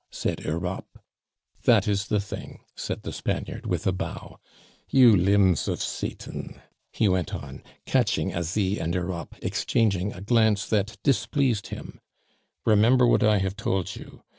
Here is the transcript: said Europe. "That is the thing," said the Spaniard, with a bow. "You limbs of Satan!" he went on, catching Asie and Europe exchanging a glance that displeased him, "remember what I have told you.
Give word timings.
said 0.09 0.39
Europe. 0.39 0.97
"That 1.65 1.87
is 1.87 2.07
the 2.07 2.19
thing," 2.19 2.61
said 2.75 3.03
the 3.03 3.13
Spaniard, 3.13 3.67
with 3.67 3.85
a 3.85 3.91
bow. 3.91 4.39
"You 4.89 5.15
limbs 5.15 5.67
of 5.67 5.79
Satan!" 5.79 6.59
he 6.91 7.07
went 7.07 7.35
on, 7.35 7.61
catching 7.85 8.31
Asie 8.31 8.79
and 8.79 8.95
Europe 8.95 9.35
exchanging 9.43 10.11
a 10.11 10.21
glance 10.21 10.65
that 10.69 10.97
displeased 11.03 11.67
him, 11.67 11.99
"remember 12.65 13.05
what 13.05 13.21
I 13.21 13.37
have 13.37 13.55
told 13.55 13.95
you. 13.95 14.23